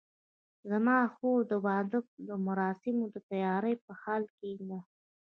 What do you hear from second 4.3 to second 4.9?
کې ده